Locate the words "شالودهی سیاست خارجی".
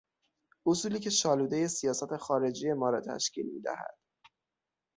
1.09-2.73